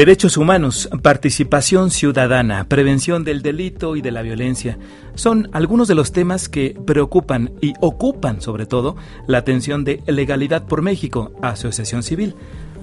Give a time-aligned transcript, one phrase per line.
[0.00, 4.78] Derechos humanos, participación ciudadana, prevención del delito y de la violencia
[5.14, 10.64] son algunos de los temas que preocupan y ocupan sobre todo la atención de Legalidad
[10.64, 12.34] por México, Asociación Civil,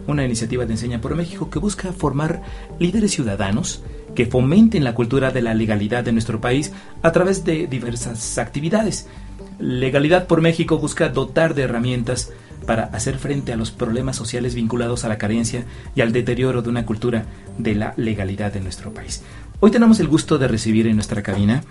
[0.05, 2.43] una iniciativa de Enseña por México que busca formar
[2.77, 3.81] líderes ciudadanos
[4.13, 6.71] que fomenten la cultura de la legalidad de nuestro país
[7.01, 9.07] a través de diversas actividades.
[9.57, 12.31] Legalidad por México busca dotar de herramientas
[12.67, 15.63] para hacer frente a los problemas sociales vinculados a la carencia
[15.95, 17.25] y al deterioro de una cultura
[17.57, 19.23] de la legalidad de nuestro país.
[19.59, 21.63] Hoy tenemos el gusto de recibir en nuestra cabina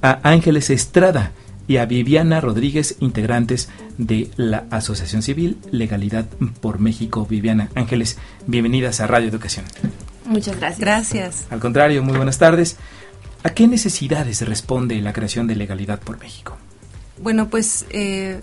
[0.00, 1.32] a Ángeles Estrada
[1.68, 3.68] y a Viviana Rodríguez, integrantes
[3.98, 6.26] de la Asociación Civil Legalidad
[6.60, 7.26] por México.
[7.28, 8.16] Viviana Ángeles,
[8.46, 9.66] bienvenidas a Radio Educación.
[10.24, 10.80] Muchas gracias.
[10.80, 11.46] Gracias.
[11.50, 12.76] Al contrario, muy buenas tardes.
[13.42, 16.56] ¿A qué necesidades responde la creación de Legalidad por México?
[17.20, 18.40] Bueno, pues eh,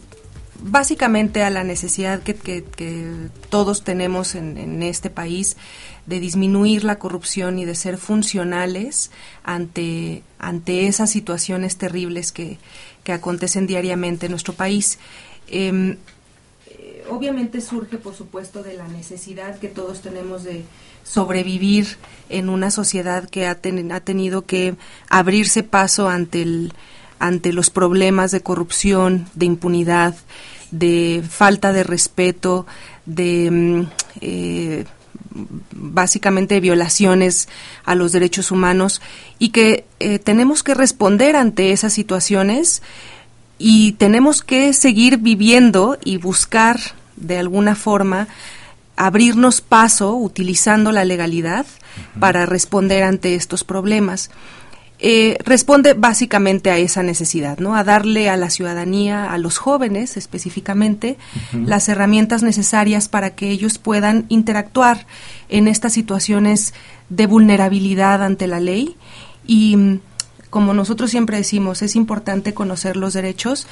[0.61, 2.63] básicamente a la necesidad que,
[3.49, 5.57] todos tenemos en, este país
[6.05, 9.11] de disminuir la corrupción y de ser funcionales
[9.43, 12.57] ante, ante esas situaciones terribles que,
[13.09, 14.99] acontecen diariamente en nuestro país.
[15.47, 15.97] Em,
[16.67, 20.63] eh, obviamente surge, por supuesto, de la necesidad que todos tenemos de
[21.03, 21.97] sobrevivir
[22.29, 24.75] en una sociedad que ha, ha tenido que
[25.09, 26.73] abrirse paso ante el
[27.19, 30.15] ante los problemas de corrupción, de impunidad,
[30.71, 32.65] de falta de respeto,
[33.05, 33.87] de mm,
[34.21, 34.85] eh,
[35.71, 37.49] básicamente violaciones
[37.85, 39.01] a los derechos humanos
[39.37, 42.81] y que eh, tenemos que responder ante esas situaciones
[43.57, 46.79] y tenemos que seguir viviendo y buscar
[47.15, 48.27] de alguna forma
[48.95, 51.65] abrirnos paso utilizando la legalidad
[52.19, 54.29] para responder ante estos problemas.
[55.01, 57.73] Eh, responde básicamente a esa necesidad, ¿no?
[57.75, 61.17] A darle a la ciudadanía, a los jóvenes específicamente,
[61.53, 65.07] las herramientas necesarias para que ellos puedan interactuar
[65.47, 66.73] en estas situaciones
[67.07, 68.97] de vulnerabilidad ante la ley.
[69.47, 69.99] Y
[70.49, 73.67] como nosotros siempre decimos, es importante conocer los derechos,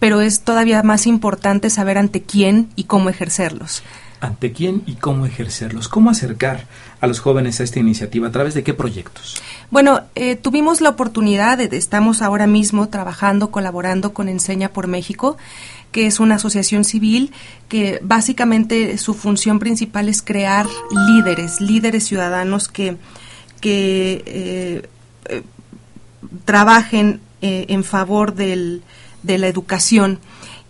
[0.00, 3.84] pero es todavía más importante saber ante quién y cómo ejercerlos
[4.22, 5.88] ante quién y cómo ejercerlos.
[5.88, 6.66] ¿Cómo acercar
[7.00, 8.28] a los jóvenes a esta iniciativa?
[8.28, 9.42] ¿A través de qué proyectos?
[9.68, 15.36] Bueno, eh, tuvimos la oportunidad, de, estamos ahora mismo trabajando, colaborando con Enseña por México,
[15.90, 17.32] que es una asociación civil
[17.68, 20.66] que básicamente su función principal es crear
[21.08, 22.96] líderes, líderes ciudadanos que,
[23.60, 24.88] que eh,
[25.28, 25.42] eh,
[26.44, 28.84] trabajen en favor del,
[29.24, 30.20] de la educación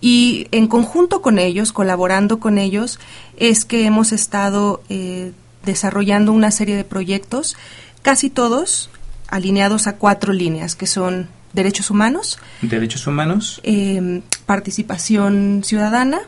[0.02, 2.98] y en conjunto con ellos, colaborando con ellos,
[3.36, 5.30] es que hemos estado eh,
[5.64, 7.56] desarrollando una serie de proyectos,
[8.02, 8.90] casi todos
[9.28, 16.20] alineados a cuatro líneas, que son derechos humanos, derechos humanos, em, participación ciudadana,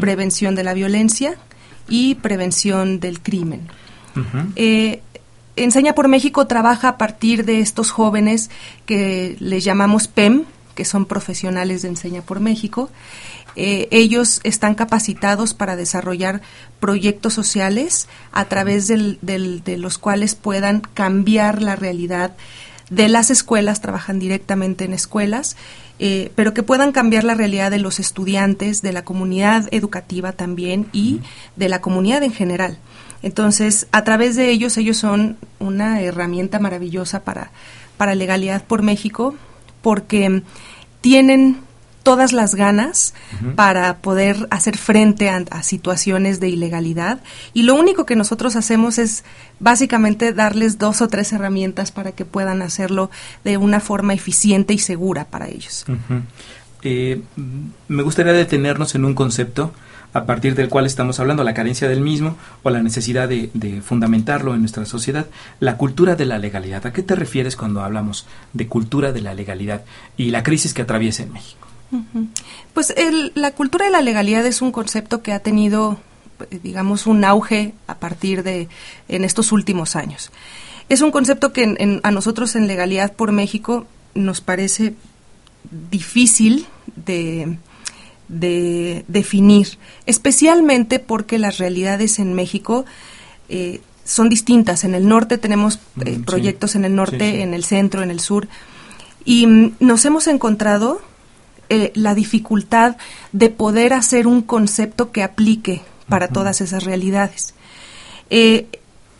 [0.00, 1.36] prevención de la violencia
[1.88, 3.68] y prevención del crimen.
[4.56, 5.02] Eh,
[5.56, 8.50] Enseña por México trabaja a partir de estos jóvenes
[8.86, 10.44] que les llamamos PEM,
[10.80, 12.88] que son profesionales de Enseña por México.
[13.54, 16.40] Eh, ellos están capacitados para desarrollar
[16.80, 22.34] proyectos sociales a través de los cuales puedan cambiar la realidad
[22.88, 25.58] de las escuelas, trabajan directamente en escuelas,
[25.98, 30.86] eh, pero que puedan cambiar la realidad de los estudiantes, de la comunidad educativa también
[30.94, 31.20] y
[31.56, 32.78] de la comunidad en general.
[33.22, 37.50] Entonces, a través de ellos, ellos son una herramienta maravillosa para,
[37.98, 39.34] para Legalidad por México,
[39.82, 40.42] porque
[41.00, 41.58] tienen
[42.02, 43.14] todas las ganas
[43.56, 47.20] para poder hacer frente a, situaciones de ilegalidad.
[47.52, 49.22] Y lo único que nosotros hacemos es
[49.58, 53.10] básicamente darles dos o tres herramientas para que puedan hacerlo
[53.44, 55.84] de una forma eficiente y segura para ellos.
[56.82, 57.22] Eh,
[57.88, 59.72] me gustaría detenernos en un concepto
[60.12, 64.54] a partir del cual estamos hablando, la carencia del mismo o la necesidad de, fundamentarlo
[64.54, 65.26] en nuestra sociedad,
[65.60, 66.84] la cultura de la legalidad.
[66.86, 69.84] ¿A qué te refieres cuando hablamos de cultura de la legalidad
[70.16, 71.68] y la crisis que atraviesa en México?
[72.74, 72.94] Pues
[73.34, 75.98] la cultura de la legalidad es un concepto que ha tenido,
[76.62, 78.68] digamos, un auge a partir de
[79.08, 80.30] en estos últimos años.
[80.88, 84.94] Es un concepto que a nosotros en Legalidad por México nos parece
[85.90, 86.66] difícil
[86.96, 87.56] de,
[88.30, 92.84] de definir, especialmente porque las realidades en México
[93.48, 94.84] eh, son distintas.
[94.84, 98.48] En el norte tenemos eh, proyectos en el norte, en el centro, en el sur,
[99.24, 101.00] y mm, nos hemos encontrado
[101.68, 102.96] eh, la dificultad
[103.32, 107.54] de poder hacer un concepto que aplique para todas esas realidades.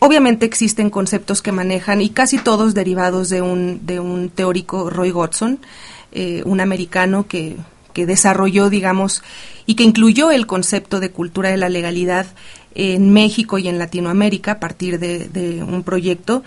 [0.03, 5.11] Obviamente existen conceptos que manejan, y casi todos derivados de un, de un teórico, Roy
[5.11, 5.61] Godson,
[6.13, 7.57] un americano que
[7.93, 9.23] que desarrolló, digamos,
[9.67, 12.27] y que incluyó el concepto de cultura de la legalidad
[12.75, 16.43] en México y en Latinoamérica a partir de, un proyecto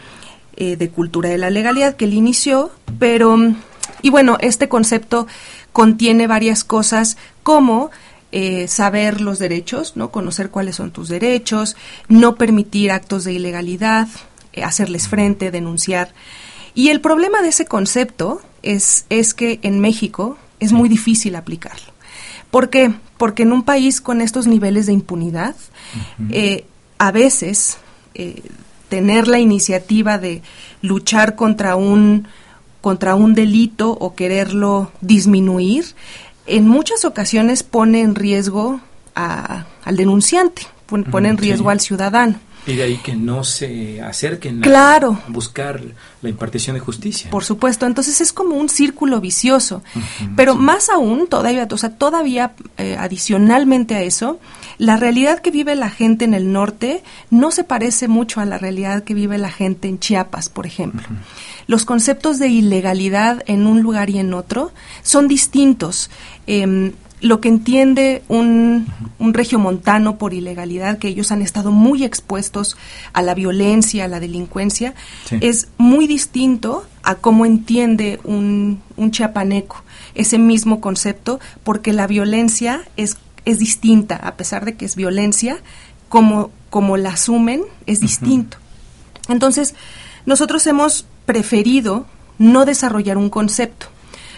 [0.55, 3.37] eh, de cultura de la legalidad que él inició, pero,
[4.01, 5.27] y bueno, este concepto
[5.71, 7.91] contiene varias cosas como
[8.31, 10.11] eh, saber los derechos, ¿no?
[10.11, 11.75] Conocer cuáles son tus derechos,
[12.07, 14.07] no permitir actos de ilegalidad,
[14.53, 16.13] eh, hacerles frente, denunciar.
[16.73, 21.93] Y el problema de ese concepto es, es que en México es muy difícil aplicarlo.
[22.49, 22.93] ¿Por qué?
[23.17, 25.55] Porque en un país con estos niveles de impunidad,
[26.29, 26.65] eh,
[26.97, 27.77] a veces
[28.89, 30.43] tener la iniciativa de
[30.81, 32.27] luchar contra un
[32.79, 35.85] contra un delito o quererlo disminuir,
[36.45, 38.81] en muchas ocasiones pone en riesgo
[39.15, 42.35] al denunciante, pone, en riesgo al ciudadano.
[42.65, 45.19] Y de ahí que no se acerquen claro.
[45.27, 45.81] a buscar
[46.21, 47.29] la impartición de justicia.
[47.29, 49.83] Por supuesto, entonces es como un círculo vicioso.
[50.37, 54.39] Pero más aún, todavía, o sea, todavía eh, adicionalmente a eso,
[54.77, 58.57] la realidad que vive la gente en el norte no se parece mucho a la
[58.57, 61.03] realidad que vive la gente en Chiapas, por ejemplo.
[61.67, 64.71] Los conceptos de ilegalidad en un lugar y en otro
[65.01, 66.09] son distintos.
[66.47, 68.85] Em, lo que entiende un,
[69.17, 72.77] un regiomontano por ilegalidad, que ellos han estado muy expuestos
[73.13, 74.93] a la violencia, a la delincuencia,
[75.41, 79.83] es muy distinto a cómo entiende un, un chiapaneco
[80.15, 85.57] ese mismo concepto, porque la violencia es es distinta, a pesar de que es violencia,
[86.09, 88.57] como, como la asumen, es distinto.
[89.27, 89.75] Entonces,
[90.25, 92.05] nosotros hemos preferido
[92.37, 93.87] no desarrollar un concepto.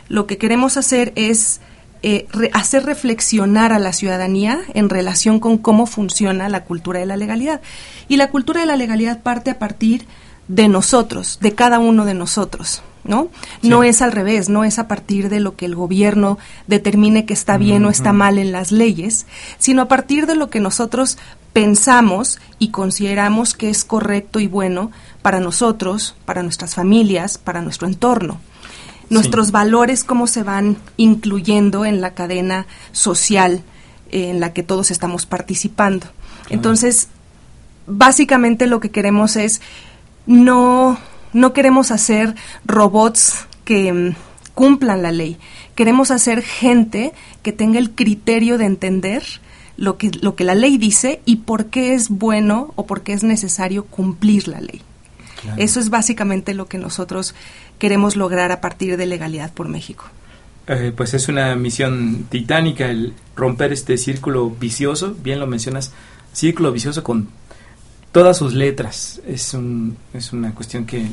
[0.07, 1.61] Lo que queremos hacer es
[2.07, 7.17] eh, hacer reflexionar a la ciudadanía en relación con cómo funciona la cultura de la
[7.17, 7.61] legalidad.
[8.07, 10.05] Y la cultura de la legalidad parte a partir
[10.47, 12.83] de nosotros, de cada uno de nosotros.
[13.05, 13.29] ¿no?
[13.63, 16.37] No es al revés, no es a partir de lo que el gobierno
[16.67, 19.25] determine que está bien o está mal en las leyes,
[19.57, 21.17] sino a partir de lo que nosotros
[21.53, 24.91] pensamos y consideramos que es correcto y bueno
[25.23, 28.39] para nosotros, para nuestras familias, para nuestro entorno.
[29.09, 33.63] Nuestros valores, cómo se van incluyendo en la cadena social
[34.11, 36.07] en la que todos estamos participando.
[36.49, 37.09] Entonces,
[37.87, 39.61] básicamente lo que queremos es
[40.25, 40.97] no
[41.35, 42.33] no queremos hacer
[42.65, 44.15] robots que mm,
[44.53, 45.37] cumplan la ley.
[45.75, 47.11] Queremos hacer gente
[47.43, 49.23] que tenga el criterio de entender
[49.75, 53.11] lo que, lo que la ley dice y por qué es bueno o por qué
[53.11, 54.81] es necesario cumplir la ley.
[55.57, 57.35] Eso es básicamente lo que nosotros
[57.79, 60.05] queremos lograr a partir de Legalidad por México.
[60.67, 65.93] Eh, pues es una misión titánica el romper este círculo vicioso, bien lo mencionas,
[66.33, 67.29] círculo vicioso con
[68.11, 69.21] todas sus letras.
[69.27, 71.05] Es, un, es una cuestión que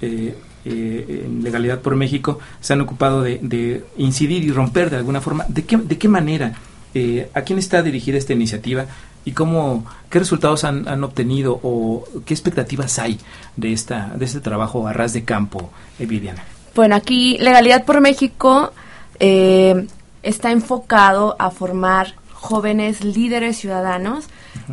[0.00, 0.34] eh,
[0.64, 5.46] eh, en Legalidad por México se han ocupado de, incidir y romper de alguna forma.
[5.48, 6.54] ¿De qué, de qué manera?
[6.94, 8.86] Eh, ¿A quién está dirigida esta iniciativa?
[9.24, 13.18] ¿Y cómo, qué resultados han, han, obtenido o qué expectativas hay
[13.56, 16.44] de, esta, de este trabajo a ras de campo, Viviana?
[16.74, 18.72] Bueno, aquí Legalidad por México
[19.20, 24.26] está enfocado a formar jóvenes líderes ciudadanos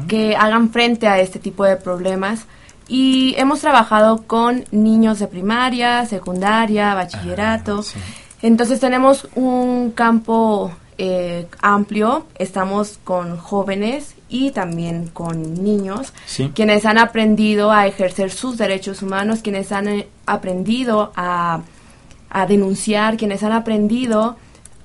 [0.07, 2.45] que hagan frente a este tipo de problemas
[2.88, 7.81] y hemos trabajado con niños de primaria, secundaria, bachillerato.
[7.83, 7.99] Ah,
[8.42, 16.14] Entonces tenemos un campo eh, amplio, estamos con jóvenes y también con niños,
[16.54, 21.61] quienes han aprendido a ejercer sus derechos humanos, quienes han eh, aprendido a,
[22.30, 24.35] a denunciar, quienes han aprendido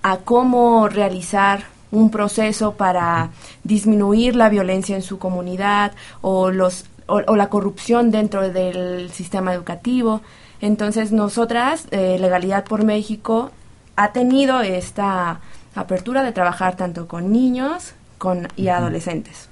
[0.03, 3.31] a cómo realizar un proceso para
[3.65, 10.21] disminuir la violencia en su comunidad o los o, la corrupción dentro del sistema educativo.
[10.61, 13.51] Entonces, nosotras, eh, Legalidad por México,
[13.97, 15.41] ha tenido esta
[15.75, 19.49] apertura de trabajar tanto con niños con, y adolescentes.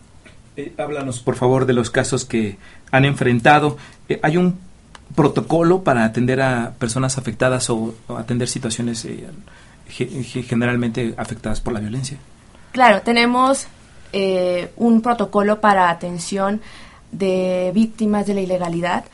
[0.56, 2.58] Eh, háblanos, por favor, de los casos que
[2.90, 3.76] han enfrentado.
[4.08, 4.58] Eh, ¿Hay un
[5.14, 9.06] protocolo para atender a personas afectadas o, atender situaciones
[9.88, 12.18] generalmente afectadas por la violencia?
[12.72, 13.68] Claro, tenemos
[14.76, 16.60] un protocolo para atención
[17.12, 19.04] de víctimas de la ilegalidad.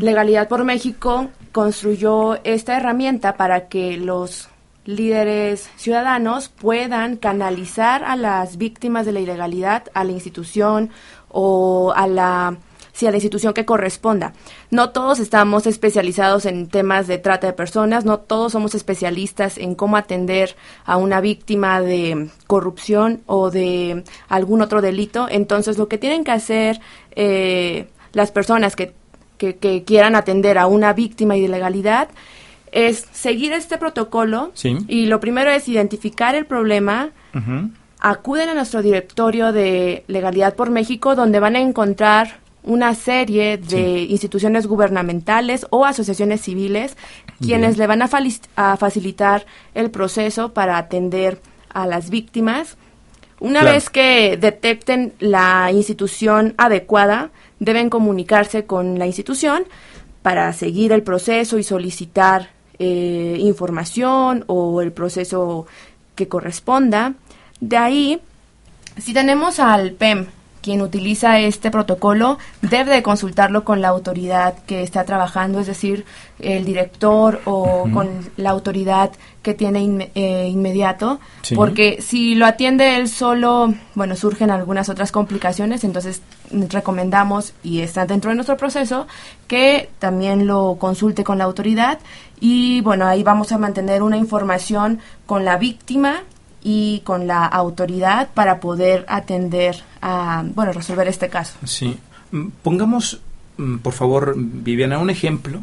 [0.00, 4.48] Legalidad por México construyó esta herramienta para que los
[4.86, 10.90] líderes ciudadanos puedan canalizar a las víctimas de la ilegalidad a la institución
[11.28, 12.56] o a la
[12.96, 14.32] si a la institución que corresponda.
[14.70, 19.74] No todos estamos especializados en temas de trata de personas, no todos somos especialistas en
[19.74, 25.26] cómo atender a una víctima de corrupción o de algún otro delito.
[25.30, 28.94] Entonces, lo que tienen que hacer eh, las personas que,
[29.36, 32.08] que, quieran atender a una víctima de ilegalidad
[32.76, 34.52] es seguir este protocolo
[34.86, 37.08] y lo primero es identificar el problema,
[38.00, 44.02] acuden a nuestro directorio de Legalidad por México, donde van a encontrar una serie de
[44.02, 46.98] instituciones gubernamentales o asociaciones civiles
[47.40, 48.10] quienes le van a,
[48.56, 51.40] a, facilitar el proceso para atender
[51.70, 52.76] a las víctimas.
[53.40, 59.64] Una vez que detecten la institución adecuada, deben comunicarse con la institución
[60.20, 65.66] para seguir el proceso y solicitar eh, información o el proceso
[66.14, 67.14] que corresponda.
[67.60, 68.20] De ahí,
[68.98, 70.26] si tenemos al PEM,
[70.66, 76.04] quien utiliza este protocolo, debe de consultarlo con la autoridad que está trabajando, es decir,
[76.40, 81.20] el director o con la autoridad que tiene eh, inmediato,
[81.54, 88.06] porque si lo atiende él solo, bueno, surgen algunas otras complicaciones, entonces recomendamos, y está
[88.06, 89.06] dentro de nuestro proceso,
[89.46, 91.98] que también lo consulte con la autoridad
[92.40, 96.22] y bueno, ahí vamos a mantener una información con la víctima
[96.62, 101.56] y con la autoridad para poder atender a, bueno, resolver este caso.
[101.64, 101.96] Sí.
[102.62, 103.20] Pongamos,
[103.56, 105.60] mm, por favor, Viviana, un ejemplo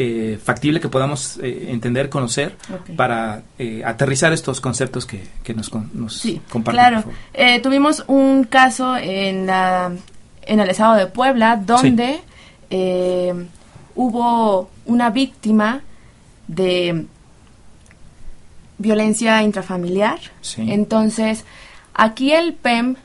[0.00, 2.56] eh, factible que podamos eh, entender, conocer,
[2.96, 7.02] para eh, aterrizar estos conceptos que, que nos, nos sí, Claro,
[7.62, 9.90] tuvimos un caso en, la,
[10.48, 12.20] en el estado de Puebla donde
[13.94, 15.82] hubo una víctima
[16.46, 17.06] de
[18.78, 20.20] violencia intrafamiliar.
[20.56, 21.44] Entonces,
[21.94, 22.96] aquí el PEM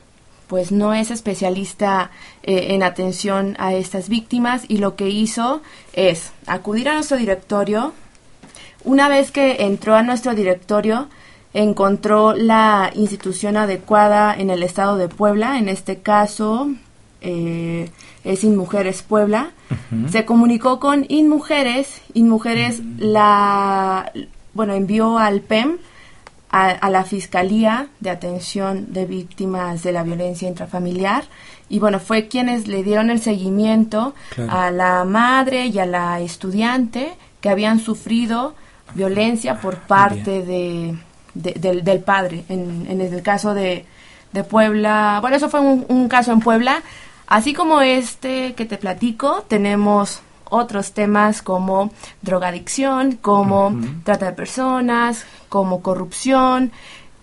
[0.46, 2.10] pues no es especialista
[2.42, 5.62] eh, en atención a estas víctimas y lo que hizo
[5.94, 7.92] es acudir a nuestro directorio.
[8.84, 11.08] Una vez que entró a nuestro directorio,
[11.54, 16.68] encontró la institución adecuada en el estado de Puebla, en este caso
[17.24, 17.90] eh,
[18.22, 19.50] es Inmujeres Puebla.
[20.10, 24.12] Se comunicó con Inmujeres, Inmujeres la
[24.54, 25.78] bueno, envió al PEM,
[26.50, 31.24] a, la Fiscalía de Atención de Víctimas de la Violencia Intrafamiliar,
[31.68, 34.14] y bueno, fue quienes le dieron el seguimiento
[34.48, 38.54] a la madre y a la estudiante que habían sufrido
[38.94, 40.96] violencia por parte de,
[41.34, 42.44] del, padre.
[42.48, 43.84] En, en, el caso de,
[44.32, 46.82] de Puebla, bueno, eso fue un, un caso en Puebla.
[47.26, 55.24] Así como este que te platico, tenemos otros temas como drogadicción, como trata de personas,
[55.48, 56.70] como corrupción,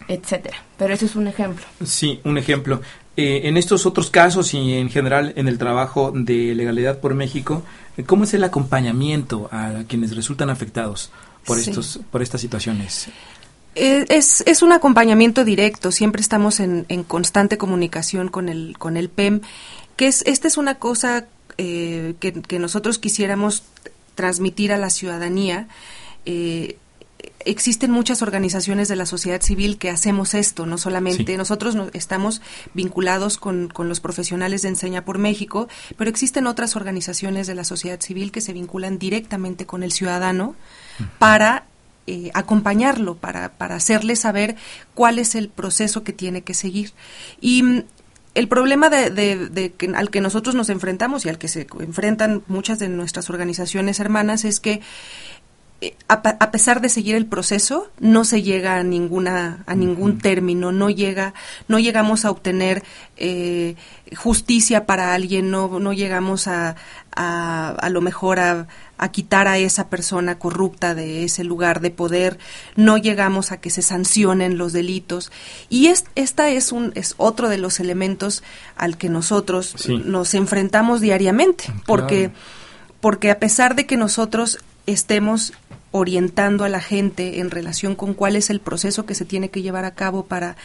[0.08, 0.58] etcétera.
[0.78, 1.66] Pero ese es un ejemplo.
[1.84, 2.82] Sí, un ejemplo.
[3.18, 7.64] Eh, en estos otros casos y en general en el trabajo de Legalidad por México,
[7.98, 11.12] eh, ¿cómo es el acompañamiento a quienes resultan afectados
[11.46, 13.10] por estos por estas situaciones?
[13.76, 18.98] Eh, es, es, un acompañamiento directo, siempre estamos en, en, constante comunicación con el, con
[18.98, 19.42] el PEM,
[20.02, 21.28] que es, esta es una cosa
[21.60, 23.62] eh, que, nosotros quisiéramos
[24.16, 25.68] transmitir a la ciudadanía.
[26.26, 26.78] Eh,
[27.46, 32.42] existen muchas organizaciones de la sociedad civil que hacemos esto, no solamente nosotros estamos
[32.74, 35.68] vinculados con, con, los profesionales de Enseña por México,
[35.98, 40.56] pero existen otras organizaciones de la sociedad civil que se vinculan directamente con el ciudadano
[41.20, 41.66] para
[42.08, 44.56] eh, acompañarlo, para, para hacerle saber
[44.96, 46.92] cuál es el proceso que tiene que seguir.
[47.40, 47.84] Y
[48.34, 52.80] el problema de, que, al que nosotros nos enfrentamos y al que se enfrentan muchas
[52.80, 54.82] de nuestras organizaciones hermanas es que
[55.82, 60.72] eh, a, pesar de seguir el proceso no se llega a ninguna a ningún término
[60.72, 61.34] no llega
[61.68, 62.84] no llegamos a obtener
[63.18, 63.76] eh,
[64.16, 66.76] justicia para alguien no no llegamos a
[67.16, 71.92] a, a lo mejor a, a quitar a esa persona corrupta de ese lugar de
[71.92, 72.38] poder,
[72.76, 75.32] no llegamos a que se sancionen los delitos.
[75.70, 78.44] Y es, esta es un es otro de los elementos
[78.76, 82.32] al que nosotros nos enfrentamos diariamente, porque
[83.00, 85.54] porque a pesar de que nosotros estemos
[85.92, 89.62] orientando a la gente en relación con cuál es el proceso que se tiene que
[89.62, 90.56] llevar a cabo para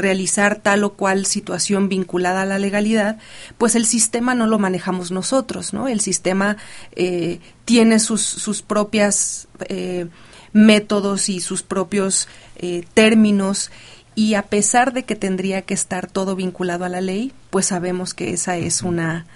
[0.00, 3.18] realizar tal o cual situación vinculada a la legalidad,
[3.58, 5.88] pues el sistema no lo manejamos nosotros, ¿no?
[5.88, 6.56] El sistema
[6.92, 10.08] eh, tiene sus, sus propias eh,
[10.52, 13.70] métodos y sus propios eh, términos
[14.14, 18.14] y a pesar de que tendría que estar todo vinculado a la ley, pues sabemos
[18.14, 19.26] que esa es una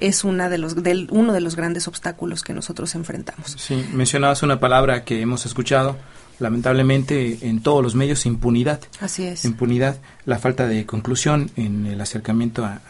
[0.00, 3.54] es una de los, del, uno de los grandes obstáculos que nosotros enfrentamos.
[3.58, 5.96] Sí, mencionabas una palabra que hemos escuchado,
[6.38, 8.80] lamentablemente en todos los medios, impunidad.
[9.00, 9.44] Así es.
[9.44, 12.80] Impunidad, la falta de conclusión en el acercamiento a,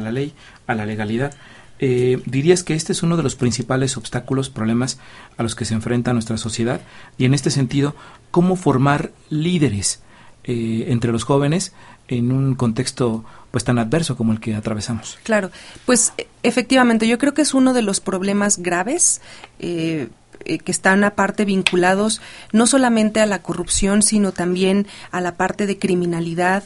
[0.00, 0.34] la ley,
[0.66, 1.34] a la legalidad.
[1.78, 4.98] Eh, ¿Dirías que este es uno de los principales obstáculos, problemas
[5.36, 6.80] a los que se enfrenta nuestra sociedad?
[7.18, 7.94] Y en este sentido,
[8.30, 10.00] ¿cómo formar líderes
[10.44, 11.72] eh, entre los jóvenes
[12.08, 15.18] en un contexto pues tan adverso como el que atravesamos.
[15.22, 15.50] Claro,
[15.86, 16.12] pues
[16.42, 19.20] efectivamente yo creo que es uno de los problemas graves.
[19.58, 20.08] Eh,
[20.44, 22.20] eh, que están aparte vinculados
[22.52, 26.64] no solamente a la corrupción, sino también a la parte de criminalidad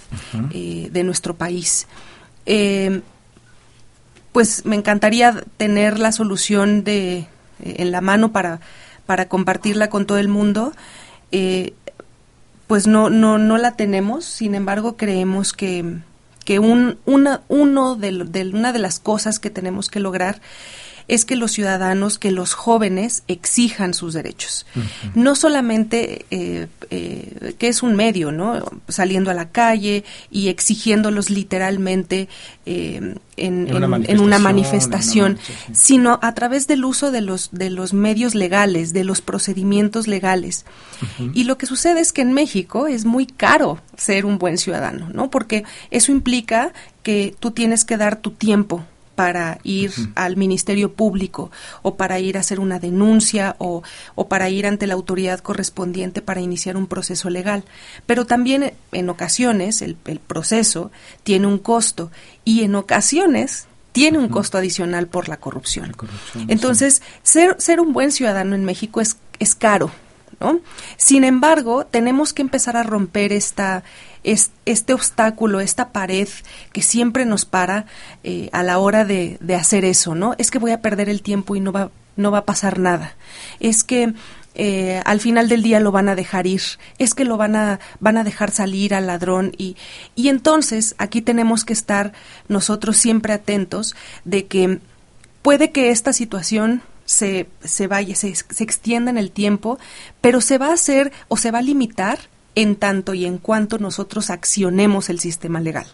[0.52, 1.86] eh, de nuestro país.
[4.32, 7.26] pues me encantaría tener la solución de
[7.62, 8.60] en la mano para,
[9.06, 10.72] para compartirla con todo el mundo.
[12.66, 16.00] pues no, no, no la tenemos, sin embargo creemos que,
[16.44, 20.40] que un, una, uno de, de, una de las cosas que tenemos que lograr
[21.10, 24.64] es que los ciudadanos, que los jóvenes exijan sus derechos.
[25.16, 28.64] No solamente eh, eh, que es un medio, ¿no?
[28.86, 32.28] Saliendo a la calle y exigiéndolos literalmente
[32.64, 35.38] eh, en, una manifestación,
[35.72, 40.64] sino a través del uso de los, de los medios legales, de los procedimientos legales.
[41.34, 45.10] Y lo que sucede es que en México es muy caro ser un buen ciudadano,
[45.12, 45.28] ¿no?
[45.28, 51.50] Porque eso implica que tú tienes que dar tu tiempo para ir al Ministerio Público
[51.82, 53.82] o para ir a hacer una denuncia o,
[54.14, 57.64] o, para ir ante la autoridad correspondiente para iniciar un proceso legal.
[58.06, 60.90] Pero también en ocasiones el, el proceso
[61.22, 62.10] tiene un costo
[62.44, 65.94] y en ocasiones tiene un costo adicional por la corrupción.
[66.48, 69.90] Entonces, ser, ser un buen ciudadano en México es, es caro.
[70.38, 70.60] ¿no?
[70.96, 73.82] Sin embargo, tenemos que empezar a romper esta,
[74.24, 76.28] es, este obstáculo, esta pared
[76.72, 77.86] que siempre nos para
[78.22, 80.34] eh, a la hora de, de, hacer eso, ¿no?
[80.38, 83.16] Es que voy a perder el tiempo y no va, no va a pasar nada.
[83.60, 84.14] Es que
[84.54, 86.62] eh, al final del día lo van a dejar ir,
[86.98, 89.76] es que lo van a, van a dejar salir al ladrón y,
[90.16, 92.12] y entonces aquí tenemos que estar
[92.48, 94.80] nosotros siempre atentos de que
[95.42, 99.78] puede que esta situación se, se vaya, se, se extienda en el tiempo,
[100.20, 102.18] pero se va a hacer o se va a limitar
[102.54, 105.86] en tanto y en cuanto nosotros accionemos el sistema legal.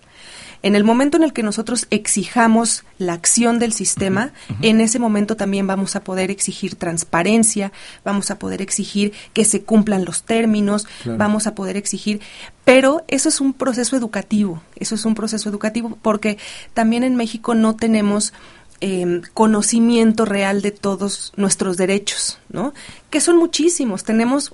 [0.63, 4.33] En el momento en el que nosotros exijamos la acción del sistema,
[4.63, 7.73] en ese momento también vamos a poder exigir transparencia,
[8.05, 12.21] vamos a poder exigir que se cumplan los términos, vamos a poder exigir,
[12.65, 16.39] pero eso es un proceso educativo, eso es un proceso educativo porque
[16.75, 18.33] también en México no tenemos
[18.81, 22.75] em, conocimiento real de todos nuestros derechos, ¿no?
[23.09, 24.05] Que son muchísimos.
[24.05, 24.53] Tenemos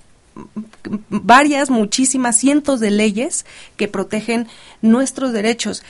[1.08, 3.44] varias, muchísimas, cientos de leyes
[3.76, 4.48] que protegen
[4.80, 5.82] nuestros derechos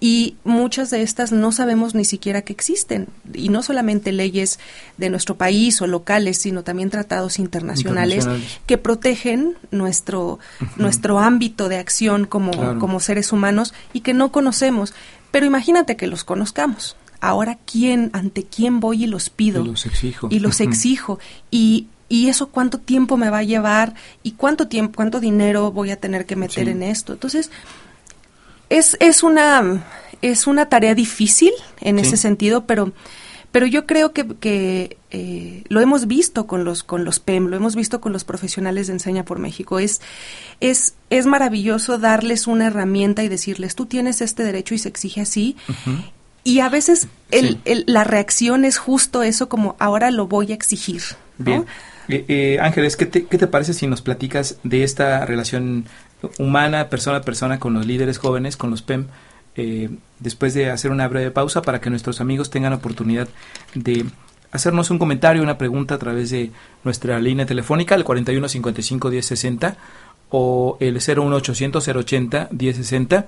[0.00, 3.08] y muchas de estas no sabemos ni siquiera que existen.
[3.34, 4.58] Y no solamente leyes
[4.96, 8.26] de nuestro país o locales, sino también tratados internacionales,
[8.64, 10.38] que protegen nuestro,
[10.76, 14.94] nuestro ámbito de acción como, como seres humanos y que no conocemos.
[15.30, 16.96] Pero imagínate que los conozcamos.
[17.20, 19.62] Ahora, ¿quién, ante quién voy y los pido?
[19.62, 20.28] Y los exijo.
[20.30, 21.18] Y los exijo.
[21.50, 25.92] Y y eso cuánto tiempo me va a llevar y cuánto tiempo, cuánto dinero voy
[25.92, 27.14] a tener que meter en esto.
[27.14, 27.50] Entonces,
[28.68, 29.84] es, es una
[30.20, 32.92] es una tarea difícil en ese sentido, pero
[33.52, 37.56] pero yo creo que, que eh, lo hemos visto con los con los PEM, lo
[37.56, 39.78] hemos visto con los profesionales de Enseña por México.
[39.78, 40.00] Es
[40.60, 45.20] es es maravilloso darles una herramienta y decirles tú tienes este derecho y se exige
[45.20, 45.56] así.
[46.42, 51.02] Y a veces el, la reacción es justo eso, como ahora lo voy a exigir.
[51.38, 51.66] Bien.
[52.10, 55.84] Eh, eh, Ángeles, ¿qué te, ¿qué te parece si nos platicas de esta relación
[56.38, 59.06] humana, persona a persona, con los líderes jóvenes, con los PEM?
[59.54, 63.28] Eh, después de hacer una breve pausa para que nuestros amigos tengan oportunidad
[63.74, 64.06] de
[64.50, 66.50] hacernos un comentario, una pregunta a través de
[66.82, 69.76] nuestra línea telefónica, el 4155-1060
[70.30, 73.26] o el 01800 080 1060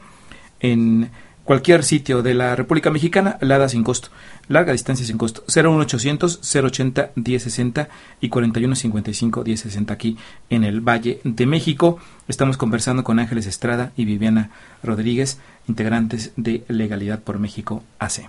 [0.60, 1.10] en
[1.44, 4.08] cualquier sitio de la República Mexicana, LADA sin costo,
[4.48, 7.88] larga distancia sin costo, 01800 080 1060
[8.20, 10.16] y 4155 1060 aquí
[10.50, 11.98] en el Valle de México.
[12.28, 14.50] Estamos conversando con Ángeles Estrada y Viviana
[14.82, 18.28] Rodríguez, integrantes de Legalidad por México AC.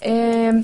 [0.02, 0.64] Eh,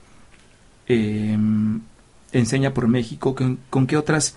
[2.31, 3.35] Enseña por México,
[3.69, 4.35] ¿con qué otras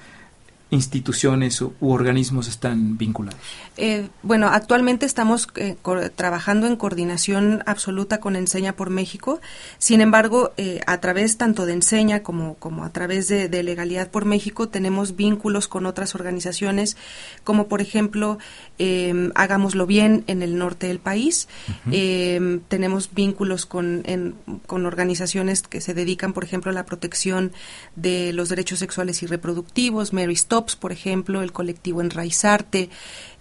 [0.71, 3.41] instituciones u, organismos están vinculados?
[3.77, 5.77] Eh, bueno, actualmente estamos eh,
[6.15, 9.41] trabajando en coordinación absoluta con Enseña por México.
[9.79, 14.25] Sin embargo, eh, a través tanto de Enseña como, como a través de, Legalidad por
[14.25, 16.97] México tenemos vínculos con otras organizaciones,
[17.45, 18.39] como por ejemplo
[18.79, 21.47] em, Hagámoslo Bien en el norte del país.
[21.91, 24.03] Em, tenemos vínculos con,
[24.67, 27.53] con organizaciones que se dedican, por ejemplo, a la protección
[27.97, 32.91] de los derechos sexuales y reproductivos, Mary Stop por ejemplo, el colectivo Enraizarte.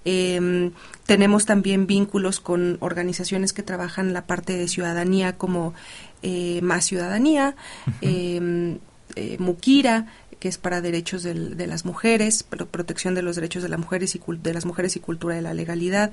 [0.05, 0.71] Eh,
[1.05, 5.73] tenemos también vínculos con organizaciones que trabajan la parte de ciudadanía como
[6.21, 7.55] eh, Más Ciudadanía,
[8.01, 8.79] em,
[9.15, 10.07] eh, Mukira,
[10.39, 14.21] que es para derechos de las mujeres, protección de los derechos de las mujeres y
[14.25, 16.11] de las mujeres y cultura de la legalidad.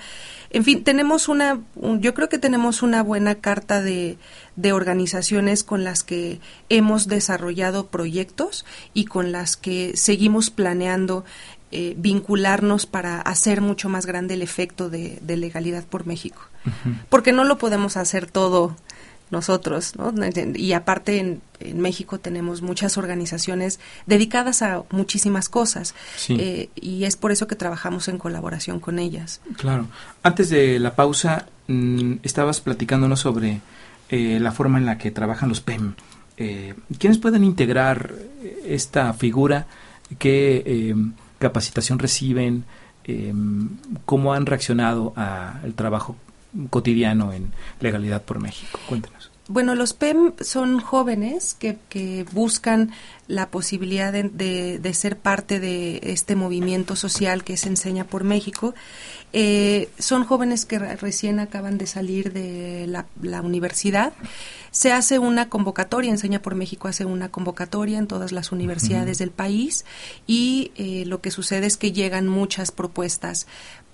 [0.51, 4.19] En fin, tenemos una, yo creo que tenemos una buena carta de,
[4.57, 11.25] de organizaciones con las que hemos desarrollado proyectos y con las que seguimos planeando
[11.73, 16.41] eh, vincularnos para hacer mucho más grande el efecto de, legalidad por México.
[17.09, 18.77] Porque no lo podemos hacer todo
[19.31, 20.12] nosotros, ¿no?
[20.55, 21.43] Y aparte en,
[21.75, 25.95] México tenemos muchas organizaciones dedicadas a muchísimas cosas
[26.29, 29.41] eh, y es por eso que trabajamos en colaboración con ellas.
[29.57, 29.87] Claro.
[30.23, 33.62] Antes de la pausa mm, estabas platicándonos sobre
[34.11, 35.95] eh, la forma en la que trabajan los PEM.
[36.37, 38.15] Eh, ¿Quiénes pueden integrar
[38.67, 39.67] esta figura?
[40.19, 40.95] ¿Qué
[41.39, 42.65] capacitación reciben?
[44.05, 46.17] ¿Cómo han reaccionado al trabajo
[46.71, 48.79] cotidiano en Legalidad por México?
[48.88, 49.31] Cuéntenos.
[49.49, 52.90] Bueno, los PEM son jóvenes que, que buscan
[53.29, 58.75] la posibilidad de, de, ser parte de este movimiento social que se enseña por México.
[59.33, 64.14] Eh, son jóvenes que recién acaban de salir de la, la, universidad.
[64.73, 69.31] Se hace una convocatoria, Enseña por México hace una convocatoria en todas las universidades del
[69.31, 69.85] país
[70.27, 73.47] y eh, lo que sucede es que llegan muchas propuestas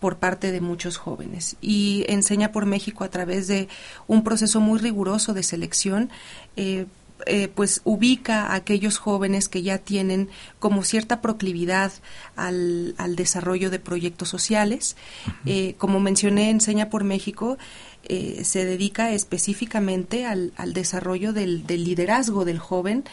[0.03, 1.55] por parte de muchos jóvenes.
[1.61, 3.69] Y Enseña por México a través de
[4.09, 6.11] un proceso muy riguroso de selección.
[6.57, 6.87] Eh,
[7.27, 11.93] eh, pues ubica a aquellos jóvenes que ya tienen como cierta proclividad
[12.35, 14.97] al, desarrollo de proyectos sociales.
[15.47, 17.59] Eh, como mencioné, Enseña por México
[18.09, 23.05] se dedica específicamente al, desarrollo del, liderazgo del joven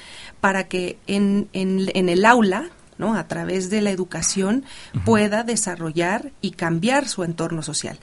[0.41, 3.15] para que en, en el aula, ¿no?
[3.15, 4.65] a través de la educación
[5.05, 7.97] pueda desarrollar y cambiar su entorno social.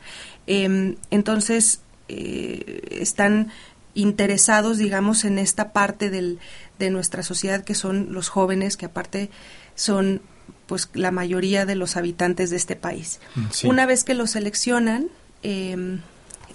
[0.48, 3.52] Em, entonces, eh, están
[3.94, 6.38] interesados, digamos, en esta parte del,
[6.78, 9.30] de nuestra sociedad que son los jóvenes, que aparte
[9.74, 10.22] son
[10.66, 13.20] pues la mayoría de los habitantes de este país.
[13.34, 15.08] Mm, Una vez que los seleccionan,
[15.42, 16.00] em,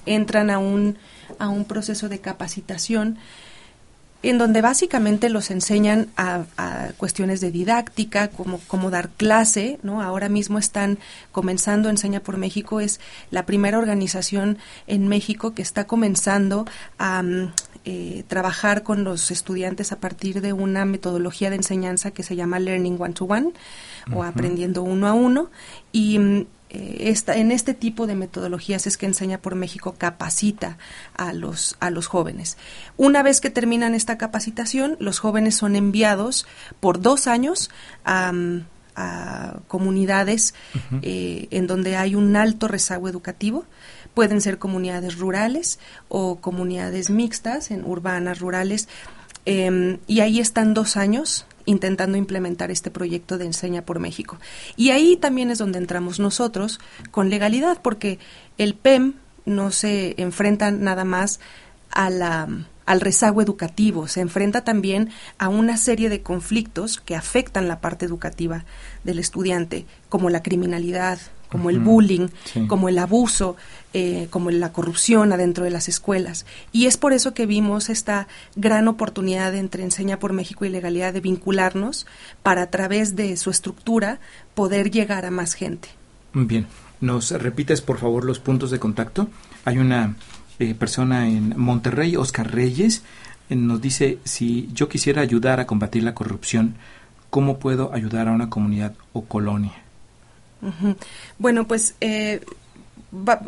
[0.06, 0.97] entran a un,
[1.38, 3.17] a un proceso de capacitación
[4.23, 6.43] en donde básicamente los enseñan a,
[6.97, 10.01] cuestiones de didáctica, como cómo dar clase, ¿no?
[10.01, 10.99] Ahora mismo están
[11.31, 12.99] comenzando Enseña por México, es
[13.31, 14.57] la primera organización
[14.88, 16.65] en México que está comenzando
[16.99, 17.23] a,
[17.84, 22.60] eh, trabajar con los estudiantes a partir de una metodología de enseñanza que se llama
[22.60, 23.53] Learning One to One
[24.13, 25.49] o aprendiendo uno a uno
[25.91, 30.77] y eh, en este tipo de metodologías es que Enseña por México capacita
[31.15, 32.57] a los, a los jóvenes.
[32.95, 36.47] Una vez que terminan esta capacitación, los jóvenes son enviados
[36.79, 37.69] por dos años
[38.05, 38.31] a,
[39.67, 40.53] comunidades
[41.01, 43.65] eh, en donde hay un alto rezago educativo.
[44.13, 48.88] Pueden ser comunidades rurales o comunidades mixtas, en urbanas, rurales.
[49.45, 54.38] Em, y ahí están dos años intentando implementar este proyecto de Enseña por México.
[54.76, 56.80] Y ahí también es donde entramos nosotros
[57.12, 58.19] con legalidad, porque
[58.58, 59.13] el PEM
[59.45, 61.39] no se enfrenta nada más
[61.89, 62.47] a la,
[62.86, 68.06] al rezago educativo, se enfrenta también a una serie de conflictos que afectan la parte
[68.06, 68.65] educativa
[69.04, 71.19] del estudiante, como la criminalidad,
[71.52, 72.30] como el bullying,
[72.68, 73.58] como el abuso,
[73.94, 76.46] eh, como la corrupción adentro de las escuelas.
[76.72, 81.14] Y es por eso que vimos esta gran oportunidad entre Enseña por México y Legalidad
[81.14, 82.08] de vincularnos
[82.42, 84.20] para a través de su estructura
[84.56, 85.90] poder llegar a más gente.
[86.34, 86.68] Bien,
[87.02, 89.28] ¿nos repites por favor los puntos de contacto?
[89.66, 90.16] Hay una
[90.60, 93.04] eh, persona en Monterrey, Oscar Reyes,
[93.50, 96.76] eh, nos dice, si yo quisiera ayudar a combatir la corrupción,
[97.30, 99.74] ¿cómo puedo ayudar a una comunidad o colonia?
[101.39, 102.41] Bueno, pues eh,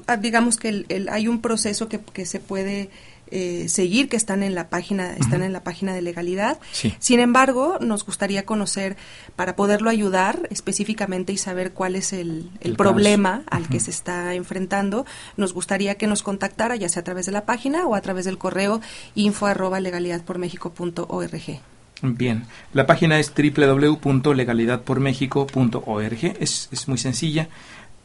[0.07, 2.89] ah, digamos que hay un proceso que, que se puede
[3.35, 6.59] eh, seguir que están en la página están en la página de legalidad.
[6.99, 8.95] Sin embargo, nos gustaría conocer
[9.35, 15.07] para poderlo ayudar específicamente y saber cuál es el, problema al que se está enfrentando.
[15.35, 18.25] Nos gustaría que nos contactara ya sea a través de la página o a través
[18.25, 18.81] del correo
[19.15, 21.72] info arroba legalidadpormexico.org.
[22.05, 27.47] Bien, la página es www.legalidadpormexico.org, es, es muy sencilla.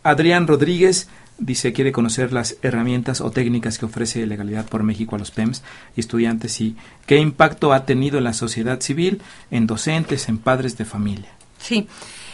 [0.05, 1.09] Adrián Rodríguez
[1.39, 5.65] dice quiere conocer las herramientas o técnicas que ofrece Legalidad por México a los PEMS
[5.97, 10.79] y estudiantes y qué impacto ha tenido en la sociedad civil, en docentes, en padres
[10.79, 11.31] de familia.
[11.59, 11.89] Sí,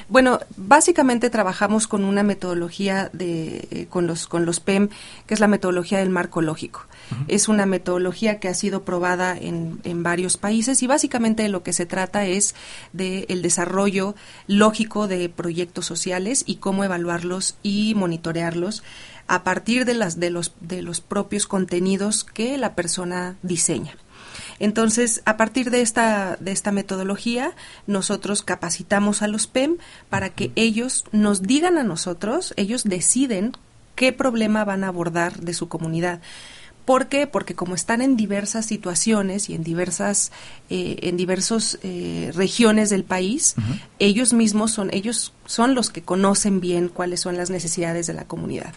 [0.08, 4.88] bueno, básicamente trabajamos con una metodología de, eh, con, los, con los PEM,
[5.26, 6.86] que es la metodología del marco lógico.
[7.28, 11.74] Es una metodología que ha sido probada en, en varios países y básicamente lo que
[11.74, 12.54] se trata es
[12.92, 14.14] del el desarrollo
[14.46, 18.82] lógico de proyectos sociales y cómo evaluarlos y monitorearlos
[19.26, 23.96] a partir de, las, de, los, de los propios contenidos que la persona diseña.
[24.58, 27.52] Entonces, a partir de esta, de esta metodología,
[27.86, 29.76] nosotros capacitamos a los PEM
[30.08, 33.52] para que ellos nos digan a nosotros, ellos deciden
[33.94, 36.20] qué problema van a abordar de su comunidad.
[36.84, 37.26] ¿Por qué?
[37.26, 40.32] Porque como están en diversas situaciones y en diversas,
[40.68, 43.54] eh, en diversos eh, regiones del país,
[43.98, 48.26] ellos mismos son, ellos son los que conocen bien cuáles son las necesidades de la
[48.26, 48.74] comunidad.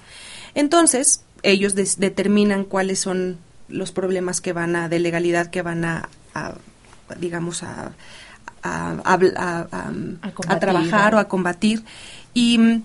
[0.55, 6.09] Entonces, ellos determinan cuáles son los problemas que van a, de legalidad que van a,
[7.19, 7.91] digamos, a,
[8.63, 11.83] a, trabajar o a combatir.
[12.33, 12.81] Y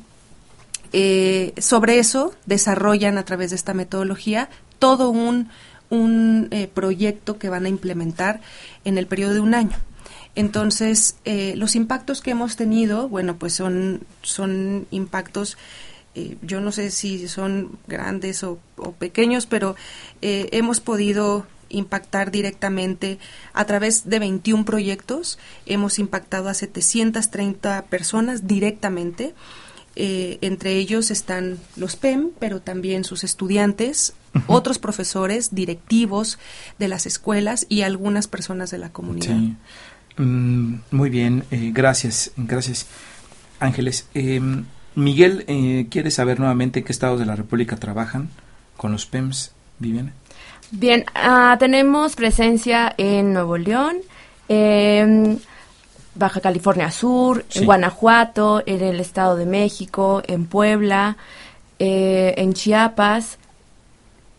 [0.92, 5.48] eh, sobre eso desarrollan a través de esta metodología todo un,
[5.90, 8.40] un eh, proyecto que van a implementar
[8.84, 9.76] en el periodo de un año.
[10.34, 15.58] Entonces, eh, los impactos que hemos tenido, bueno, pues son, son impactos
[16.14, 18.58] eh, yo no sé si son grandes o,
[18.98, 19.76] pequeños, pero
[20.20, 23.18] eh, hemos podido impactar directamente
[23.54, 25.38] a través de 21 proyectos.
[25.64, 29.34] Hemos impactado a 730 personas directamente.
[29.94, 34.14] Eh, entre ellos están los PEM, pero también sus estudiantes,
[34.46, 36.38] otros profesores, directivos
[36.78, 39.36] de las escuelas y algunas personas de la comunidad.
[40.16, 42.86] Mm, muy bien, gracias, gracias,
[43.60, 44.06] Ángeles.
[44.14, 48.28] Em, Miguel, eh, ¿quiere saber nuevamente en qué estados de la República trabajan
[48.76, 50.12] con los PEMS, Viviana?
[50.70, 53.98] Bien, ah, tenemos presencia en Nuevo León,
[54.48, 55.40] en
[56.14, 61.16] Baja California Sur, en Guanajuato, en el Estado de México, en Puebla,
[61.78, 63.38] eh, en Chiapas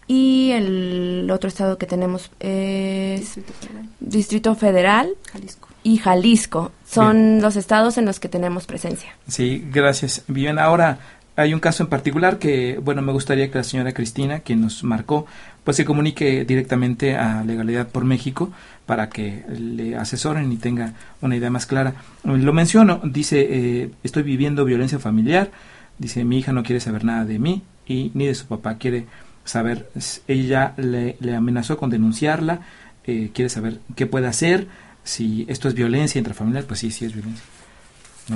[0.07, 5.09] y el otro estado que tenemos es Distrito Federal, Distrito Federal.
[5.31, 6.71] Jalisco y Jalisco.
[6.85, 9.15] Son los estados en los que tenemos presencia.
[9.27, 10.23] Sí, gracias.
[10.27, 10.99] Bien, ahora
[11.35, 14.83] hay un caso en particular que, bueno, me gustaría que la señora Cristina, quien nos
[14.83, 15.25] marcó,
[15.63, 18.51] pues se comunique directamente a Legalidad por México
[18.85, 21.95] para que le asesoren y tenga una idea más clara.
[22.23, 25.51] Lo menciono, dice, eh, estoy viviendo violencia familiar,
[25.97, 29.05] dice, mi hija no quiere saber nada de mí y ni de su papá, quiere
[29.45, 29.89] saber,
[30.27, 32.61] ella le, le amenazó con denunciarla,
[33.05, 34.67] eh, quiere saber qué puede hacer,
[35.03, 37.43] si esto es violencia intrafamiliar, pues sí, sí es violencia.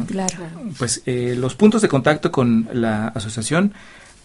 [0.08, 0.34] Claro.
[0.78, 3.74] Pues eh, los puntos de contacto con la asociación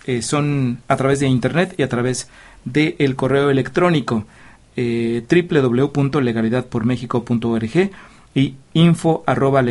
[0.07, 2.29] eh, son a través de internet y a través
[2.65, 4.25] del correo electrónico.
[4.77, 7.91] eh, www.legalidadpormexico.org
[8.35, 9.63] y info arroba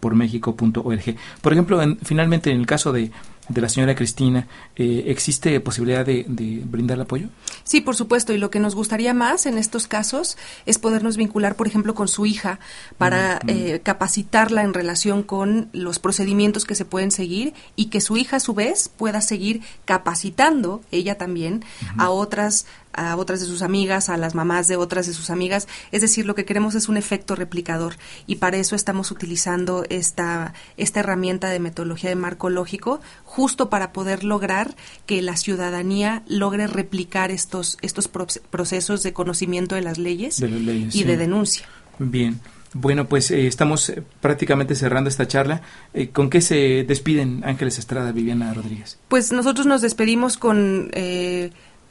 [0.00, 3.10] por Por ejemplo, finalmente en el caso de,
[3.48, 7.28] de la señora Cristina, eh, ¿existe posibilidad de, de, brindar apoyo?
[7.62, 11.54] Sí, por supuesto, y lo que nos gustaría más en estos casos es podernos vincular,
[11.54, 12.58] por ejemplo, con su hija
[12.96, 18.16] para eh, capacitarla en relación con los procedimientos que se pueden seguir y que su
[18.16, 21.64] hija a su vez pueda seguir capacitando, ella también,
[21.98, 25.68] a otras a otras de sus amigas, a las mamás de otras de sus amigas.
[25.92, 27.94] Es decir, lo que queremos es un efecto replicador
[28.26, 33.92] y para eso estamos utilizando esta, esta herramienta de metodología de marco lógico justo para
[33.92, 34.76] poder lograr
[35.06, 41.16] que la ciudadanía logre replicar estos, estos procesos de conocimiento de las leyes, y de
[41.16, 41.66] denuncia.
[41.98, 42.40] Bien.
[42.74, 45.62] Bueno, pues eh, estamos eh, prácticamente cerrando esta charla.
[45.94, 48.98] Eh, ¿Con qué se despiden Ángeles Estrada, Viviana Rodríguez?
[49.08, 50.90] Pues nosotros nos despedimos con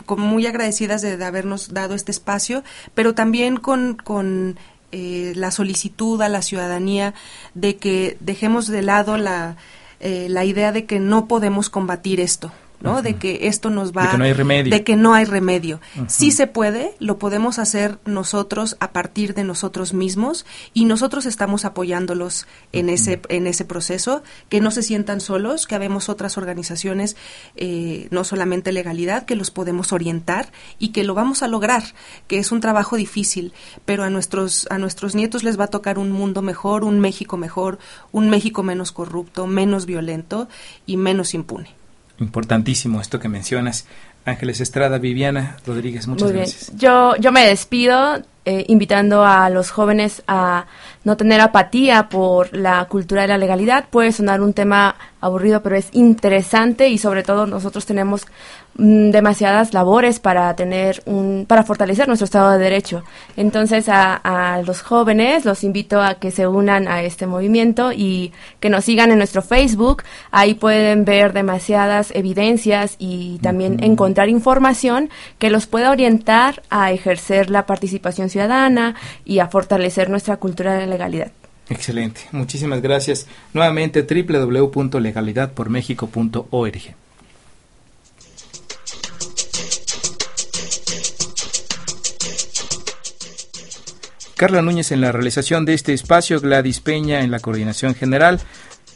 [0.06, 4.58] como muy agradecidas de, habernos dado este espacio, pero también con, con
[4.92, 7.14] eh, la solicitud a la ciudadanía
[7.54, 9.58] de que dejemos de lado la,
[10.00, 12.52] eh, la idea de que no podemos combatir esto.
[12.84, 13.02] ¿No?
[13.02, 14.04] De que esto nos va...
[14.04, 14.72] De que no hay remedio.
[14.72, 15.80] De que no hay remedio.
[16.08, 21.64] Sí se puede, lo podemos hacer nosotros a partir de nosotros mismos y nosotros estamos
[21.64, 27.16] apoyándolos en, ese, en ese proceso, que no se sientan solos, que habemos otras organizaciones,
[27.56, 31.84] eh, no solamente legalidad, que los podemos orientar y que lo vamos a lograr,
[32.28, 33.54] que es un trabajo difícil,
[33.86, 37.38] pero a nuestros, a nuestros nietos les va a tocar un mundo mejor, un México
[37.38, 37.80] mejor,
[38.12, 40.50] un México menos corrupto, menos violento
[40.86, 41.83] y menos impune
[42.24, 43.86] importantísimo esto que mencionas.
[44.26, 46.72] Ángeles Estrada, Viviana Rodríguez, muchas gracias.
[46.78, 50.66] Yo, yo me despido eh, invitando a los jóvenes a
[51.04, 53.86] no tener apatía por la cultura de la legalidad.
[53.90, 58.26] Puede sonar un tema aburrido, pero es interesante y sobre todo nosotros tenemos
[58.76, 63.04] Mm, demasiadas labores para tener un para fortalecer nuestro estado de derecho.
[63.38, 68.32] Entonces a, a, los jóvenes los invito a que se unan a este movimiento y
[68.60, 70.02] que nos sigan en nuestro Facebook.
[70.32, 77.52] Ahí pueden ver demasiadas evidencias y también encontrar información que los pueda orientar a ejercer
[77.52, 81.32] la participación ciudadana y a fortalecer nuestra cultura de legalidad
[81.70, 83.28] Excelente, muchísimas gracias.
[83.54, 86.96] Nuevamente www.legalidadpormexico.org.
[94.36, 98.42] Carla Núñez en la realización de este espacio, Gladys Peña en la coordinación general,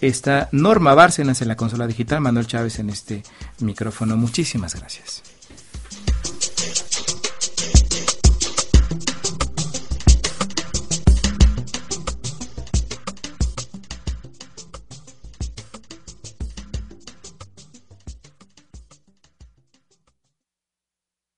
[0.02, 3.24] está Norma Bárcenas en la consola digital, Manuel Chávez en este
[3.60, 4.18] micrófono.
[4.18, 5.24] Muchísimas gracias.